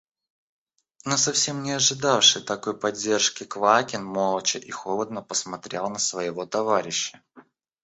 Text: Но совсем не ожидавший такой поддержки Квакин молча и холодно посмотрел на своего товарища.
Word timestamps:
Но 1.05 1.15
совсем 1.15 1.61
не 1.61 1.73
ожидавший 1.73 2.41
такой 2.41 2.75
поддержки 2.75 3.43
Квакин 3.43 4.03
молча 4.03 4.57
и 4.57 4.71
холодно 4.71 5.21
посмотрел 5.21 5.91
на 5.91 5.99
своего 5.99 6.47
товарища. 6.47 7.21